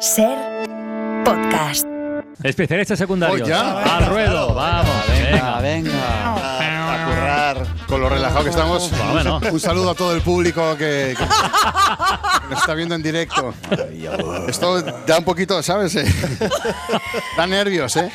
[0.00, 0.36] Ser
[1.24, 1.86] podcast.
[2.42, 3.44] Especialista secundario.
[3.44, 3.96] Oh, ya.
[3.96, 4.94] Al ruedo, vamos.
[5.08, 5.90] Venga, Venga.
[5.90, 6.34] venga.
[6.36, 8.90] A, a currar con lo relajado que estamos.
[9.12, 9.40] Bueno.
[9.50, 13.54] Un saludo a todo el público que, que- que nos está viendo en directo.
[14.48, 15.96] Esto da un poquito, ¿sabes?
[15.96, 16.04] Eh,
[17.36, 18.10] da nervios, ¿eh?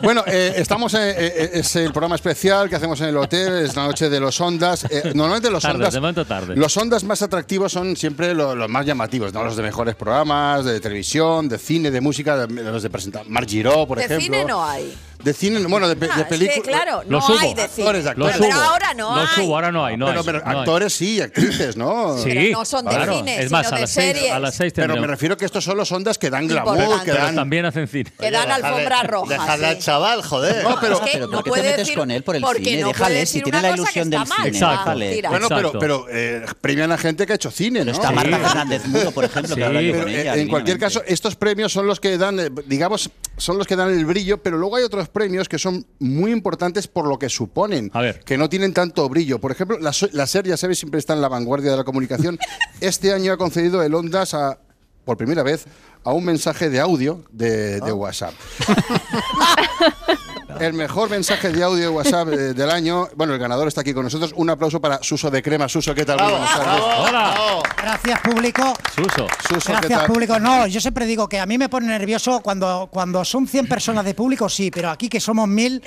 [0.00, 3.74] Bueno, eh, estamos en, eh, es el programa especial que hacemos en el hotel, es
[3.74, 4.84] la noche de los ondas.
[4.90, 6.54] Eh, normalmente los Tarde, ondas, de momento tarde.
[6.56, 9.42] los ondas más atractivos son siempre lo- los más llamativos, ¿no?
[9.42, 13.24] Los de mejores programas, de televisión, de cine, de música, de, de los de presentar.
[13.28, 14.24] Marc Giró, por de ejemplo.
[14.24, 14.94] cine no hay.
[15.22, 16.62] De cine, bueno, de, pe- Ah, de es que, películas.
[16.82, 17.38] claro, no Los subo.
[17.40, 17.88] hay de cine.
[17.88, 18.36] Actores, actores.
[18.38, 18.62] Pero subo.
[18.64, 19.26] ahora no hay.
[19.34, 19.96] subo, ahora no hay.
[19.96, 20.56] No pero hay, pero no hay.
[20.58, 22.16] actores sí, y actrices, ¿no?
[22.18, 22.30] Sí.
[22.32, 23.14] Pero no son de claro.
[23.16, 24.32] cine, Es más, sino a de las seis, series.
[24.32, 25.10] a las seis Pero me tendremos.
[25.10, 27.04] refiero que estos son los ondas que dan glamour, Importante.
[27.04, 27.34] que Pero dan.
[27.34, 28.12] también hacen cine.
[28.18, 29.28] Que dan alfombra roja.
[29.34, 29.70] Dejadle sí.
[29.74, 30.62] al chaval, joder.
[30.62, 32.36] No, pero- Es que pero no ¿por qué te puede metes decir- con él por
[32.36, 32.82] el porque cine?
[32.82, 34.78] no Déjale, si decir tiene una la cosa ilusión del está mal, cine, Exacto.
[34.84, 35.14] déjale.
[35.14, 35.30] Tira.
[35.30, 35.78] Bueno, pero, Exacto.
[35.80, 37.90] pero eh, premian a gente que ha hecho cine, ¿no?
[37.90, 38.14] Está Sí.
[38.14, 39.66] Marta Fernández Mudo, por ejemplo, que Sí.
[39.66, 40.36] habla yo Pero, con eh, ella.
[40.36, 43.90] en cualquier caso, estos premios son los que dan, eh, digamos, son los que dan
[43.90, 47.90] el brillo, pero luego hay otros premios que son muy importantes por lo que suponen,
[47.94, 48.20] A ver.
[48.20, 49.38] que no tienen tanto brillo.
[49.40, 52.38] Por ejemplo, la, la SER, ya sabes, siempre está en la vanguardia de la comunicación.
[52.80, 54.58] Este año ha concedido el Ondas a,
[55.04, 55.64] por primera vez,
[56.04, 58.34] a un mensaje de audio de, de WhatsApp.
[60.60, 63.08] El mejor mensaje de audio de WhatsApp eh, del año.
[63.14, 64.32] Bueno, el ganador está aquí con nosotros.
[64.36, 65.68] Un aplauso para Suso de Crema.
[65.68, 66.18] Suso, ¿qué tal?
[66.18, 66.82] Buenas tardes.
[66.98, 67.34] Hola.
[67.80, 68.74] Gracias, público.
[68.94, 69.26] Suso.
[69.48, 70.06] Suso, ¿qué Gracias, tal?
[70.08, 70.38] público.
[70.40, 74.04] No, yo siempre digo que a mí me pone nervioso cuando, cuando son 100 personas
[74.04, 75.80] de público, sí, pero aquí que somos mil,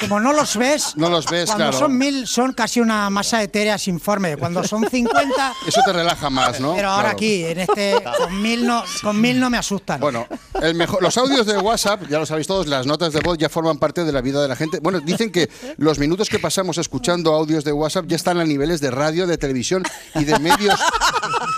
[0.00, 1.78] como no los ves, No los ves, cuando claro.
[1.78, 4.36] son mil son casi una masa etérea sin forma.
[4.36, 6.74] Cuando son 50, Eso te relaja más, ¿no?
[6.76, 7.16] pero ahora Claro.
[7.16, 10.00] aquí, en este, con mil no, con mil no me asustan.
[10.00, 10.26] Bueno,
[10.62, 13.48] el mejor, los audios de WhatsApp, ya lo sabéis todos, las notas de voz ya
[13.48, 14.80] forman parte de la vida de la gente.
[14.80, 18.80] Bueno, dicen que los minutos que pasamos escuchando audios de WhatsApp ya están a niveles
[18.80, 19.82] de radio, de televisión
[20.14, 20.78] y de medios,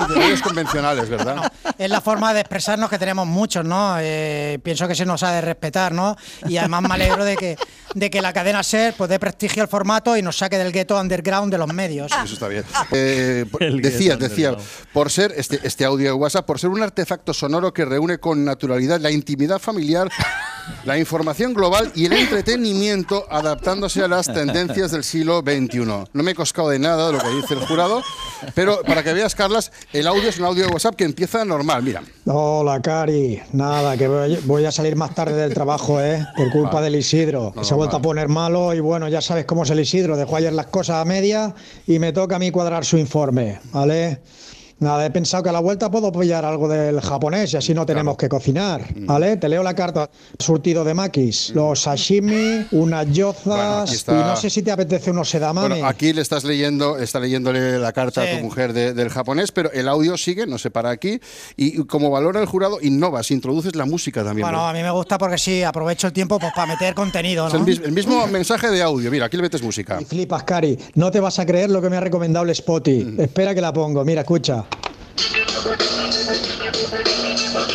[0.00, 1.52] y de medios convencionales, ¿verdad?
[1.78, 3.96] Es la forma de expresarnos que tenemos muchos, ¿no?
[4.00, 6.16] Eh, pienso que se nos ha de respetar, ¿no?
[6.48, 7.56] Y además me alegro de que,
[7.94, 10.98] de que la cadena SER pues, dé prestigio al formato y nos saque del gueto
[11.00, 12.12] underground de los medios.
[12.12, 12.64] Eso está bien.
[12.92, 13.44] Eh,
[13.82, 14.56] decía, decía,
[14.92, 18.44] por ser este, este audio de WhatsApp, por ser un artefacto sonoro que reúne con
[18.44, 20.10] naturalidad la intimidad familiar,
[20.84, 25.84] la información global y el entretenimiento adaptándose a las tendencias del siglo XXI.
[25.84, 28.02] No me he coscado de nada de lo que dice el jurado,
[28.54, 31.82] pero para que veas, Carlas, el audio es un audio de WhatsApp que empieza normal.
[31.82, 33.40] Mira, Hola, Cari.
[33.52, 36.26] Nada, que voy, a salir más tarde del trabajo, ¿eh?
[36.36, 39.44] Por culpa del Isidro, que se ha vuelto a poner malo y bueno, ya sabes
[39.44, 40.16] cómo es el Isidro.
[40.16, 41.54] Dejó ayer las cosas a media
[41.86, 44.20] y me toca a mí cuadrar su informe, ¿vale?
[44.78, 47.86] Nada, he pensado que a la vuelta puedo apoyar algo del japonés y así no
[47.86, 49.38] tenemos que cocinar, ¿vale?
[49.38, 50.10] Te leo la carta.
[50.38, 54.12] Surtido de makis, los sashimi, unas yozas está.
[54.12, 55.68] y no sé si te apetece unos sedamame.
[55.68, 59.50] bueno, aquí le estás leyendo, está leyéndole la carta a tu mujer de- del japonés,
[59.50, 61.20] pero el audio sigue, no se para aquí,
[61.56, 64.46] y como valora el jurado, innovas, introduces la música también.
[64.46, 67.64] Bueno, a mí me gusta porque sí, aprovecho el tiempo pues, para meter contenido, ¿no?
[67.66, 69.10] el mismo mensaje de audio.
[69.10, 69.96] Mira, aquí le metes música.
[70.00, 70.78] Y flipas, Cari.
[70.96, 73.16] No te vas a creer lo que me ha recomendado el Spotty.
[73.18, 74.04] Espera que la pongo.
[74.04, 74.65] Mira, escucha.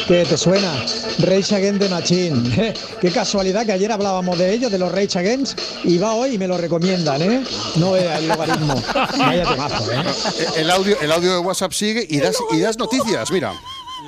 [0.07, 0.74] ¿Qué te suena?
[1.19, 2.74] Rage Against the Machine.
[3.02, 6.38] Qué casualidad que ayer hablábamos de ellos, de los Rage Against, y va hoy y
[6.38, 7.44] me lo recomiendan, ¿eh?
[7.75, 8.75] No es el logaritmo.
[9.18, 9.96] Vaya temazo, ¿eh?
[10.40, 13.31] Eh, El audio, el audio de WhatsApp sigue y das, y das noticias.
[13.31, 13.53] Mira,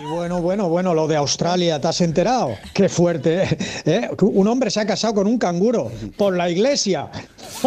[0.01, 2.55] Y bueno, bueno, bueno, lo de Australia, ¿te has enterado?
[2.73, 3.57] Qué fuerte, ¿eh?
[3.85, 4.09] ¿Eh?
[4.21, 7.09] Un hombre se ha casado con un canguro por la iglesia.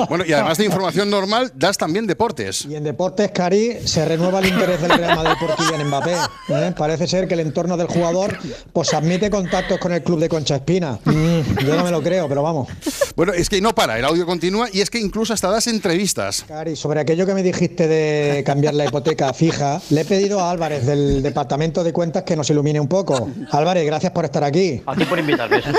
[0.08, 2.64] Bueno, y además de información normal, das también deportes.
[2.66, 6.14] Y en deportes, Cari, se renueva el interés del Real Madrid por Kylian Mbappé.
[6.48, 6.72] ¿eh?
[6.76, 8.38] Parece ser que el entorno del jugador
[8.72, 10.98] pues admite contactos con el club de Concha Espina.
[11.04, 12.68] Mm, yo no me lo creo, pero vamos.
[13.14, 16.44] Bueno, es que no para, el audio continúa y es que incluso hasta das entrevistas.
[16.46, 20.50] Cari, sobre aquello que me dijiste de cambiar la hipoteca fija, le he pedido a
[20.50, 23.28] Álvarez del Departamento de Cuentas que nos ilumine un poco.
[23.50, 24.82] Álvarez, gracias por estar aquí.
[24.86, 25.62] A ti por invitarme.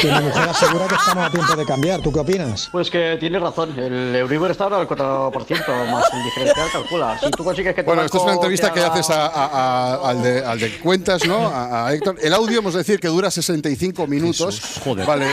[0.00, 2.00] Que mi mujer asegura que estamos a tiempo de cambiar.
[2.00, 2.68] ¿Tú qué opinas?
[2.70, 7.18] Pues que tienes razón, el Euribor está ahora al 4%, más el diferencial calcula.
[7.20, 9.46] Si tú consigues que tu Bueno, esta es una entrevista que haga- haces a- a-
[9.94, 11.46] a- al, de, al de cuentas, ¿no?
[11.48, 12.16] A, a Héctor.
[12.20, 14.60] El audio, hemos de decir que dura 65 minutos.
[14.60, 15.06] Jesús, joder.
[15.06, 15.26] Vale.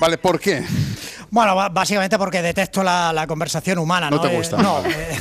[0.00, 0.62] Vale, ¿por qué?
[1.30, 4.08] Bueno, básicamente porque detesto la, la conversación humana.
[4.10, 4.56] No No, te Eh, gusta.
[4.58, 5.18] no, eh,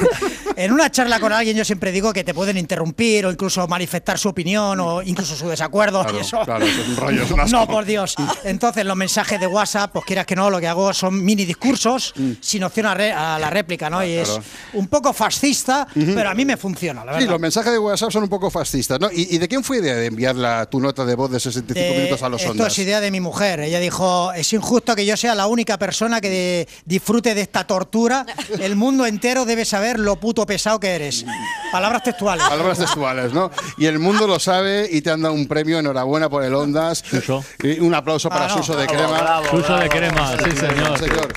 [0.56, 4.18] en una charla con alguien yo siempre digo que te pueden interrumpir o incluso manifestar
[4.18, 6.02] su opinión o incluso su desacuerdo.
[6.04, 7.58] Claro, y eso, claro, es un rollo, es un asco.
[7.58, 8.16] No, por Dios.
[8.44, 12.14] Entonces los mensajes de WhatsApp, pues quieras que no, lo que hago son mini discursos
[12.42, 14.04] sin opción a, re- a la réplica, ¿no?
[14.04, 14.24] Y Mm.
[14.24, 14.40] Claro.
[14.40, 14.42] es
[14.74, 17.32] un poco fascista, pero a mí me funciona, la Sí, verdad.
[17.32, 19.10] los mensajes de WhatsApp son un poco fascistas, ¿no?
[19.12, 21.76] ¿Y, y de quién fue idea de enviar la, tu nota de voz de 65
[21.94, 22.72] Eh, minutos a los esto ondas?
[22.72, 23.60] es idea de mi mujer.
[23.60, 28.26] Ella dijo, es injusto que yo sea la única persona que disfrute de esta tortura.
[28.60, 31.26] El mundo entero debe saber lo puto pesado que eres.
[31.72, 32.46] Palabras textuales.
[32.48, 33.52] Palabras textuales, ¿no?
[33.78, 35.80] Y el mundo lo sabe y te han dado un premio.
[35.80, 37.04] Enhorabuena por el Ondas.
[37.06, 37.44] Suso.
[37.64, 38.58] Y un aplauso para Ah, no.
[38.58, 39.22] Suso de Bravo, Crema.
[39.22, 39.90] bravo, Suso de bravo.
[39.90, 41.00] crema, sí señor.
[41.00, 41.34] señor.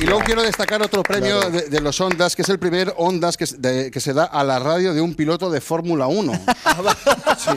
[0.00, 3.36] Y luego quiero destacar otro premio de, de los Ondas, que es el primer Ondas
[3.36, 6.32] que, se- de- que se da a la radio de un piloto de Fórmula 1.
[7.38, 7.50] Sí.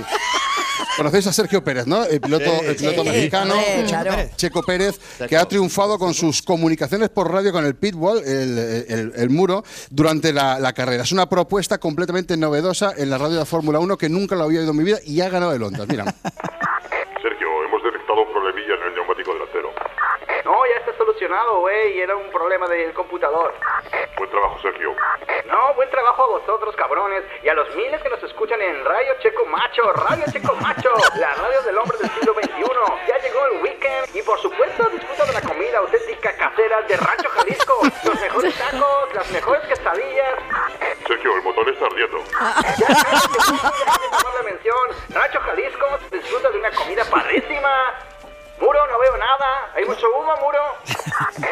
[0.97, 2.03] Conocéis a Sergio Pérez, ¿no?
[2.03, 3.53] El piloto, el piloto sí, mexicano,
[3.87, 4.11] claro.
[4.35, 8.57] Checo Pérez, que ha triunfado con sus comunicaciones por radio con el pitwall, el,
[8.87, 11.03] el- el muro, durante la, la carrera.
[11.03, 14.59] Es una propuesta completamente novedosa en la radio de Fórmula 1 que nunca lo había
[14.59, 15.87] oído en mi vida y ha ganado el Ondas.
[15.87, 16.03] Mira.
[17.21, 19.69] Sergio, hemos detectado un problemilla en el neumático delantero.
[20.45, 20.51] No,
[21.27, 21.99] solucionado, güey.
[21.99, 23.53] Era un problema del computador.
[24.17, 24.95] Buen trabajo, Sergio.
[25.45, 27.23] No, buen trabajo a vosotros, cabrones.
[27.43, 29.91] Y a los miles que nos escuchan en Radio Checo Macho.
[29.93, 30.91] Radio Checo Macho.
[31.19, 33.07] La radio del hombre del siglo XXI.
[33.07, 34.15] Ya llegó el weekend.
[34.15, 37.79] Y por supuesto, disfruta de la comida auténtica casera de Rancho Jalisco.
[38.05, 40.39] Los mejores tacos, las mejores quesadillas.
[41.05, 42.17] Sergio, el motor está ardiendo.
[42.77, 44.87] Ya la mención.
[45.09, 47.69] Rancho Jalisco disfruta de una comida padrísima.
[48.59, 49.71] Muro, no veo nada.
[49.75, 50.77] Hay mucho humo, Muro.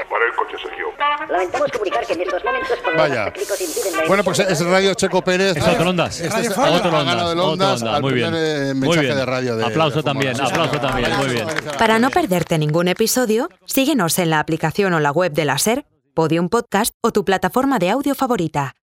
[0.10, 0.86] Para el coche, Sergio.
[1.30, 3.28] Lamentamos comunicar que en estos momentos Vaya.
[3.28, 5.58] impiden la Bueno, pues es Radio Checo Pérez.
[5.58, 6.20] Es otro Ondas.
[6.20, 6.52] Este es-.
[6.52, 6.64] Otro
[6.98, 8.34] Ondas, otro Ondas, al muy bien.
[8.36, 9.16] eh, Muy bien.
[9.16, 9.56] de radio.
[9.56, 10.88] De, Aplauso de también, Sí, aplauso señor.
[10.88, 11.48] también, muy bien.
[11.78, 15.86] Para no perderte ningún episodio, síguenos en la aplicación o la web de la SER,
[16.14, 18.76] Podium Podcast o tu plataforma de audio favorita.